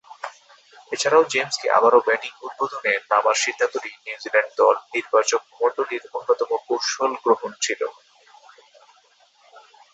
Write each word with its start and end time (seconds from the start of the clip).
এছাড়াও, 0.91 1.23
জেমসকে 1.31 1.67
আবারও 1.77 2.05
ব্যাটিং 2.07 2.33
উদ্বোধনে 2.47 2.93
নামার 3.11 3.37
সিদ্ধান্তটি 3.43 3.89
নিউজিল্যান্ড 3.97 4.51
দল 4.59 4.75
নির্বাচকমণ্ডলীর 4.93 6.03
অন্যতম 6.17 6.49
কৌশল 6.67 7.11
গ্রহণ 7.23 7.51
ছিল। 7.61 7.81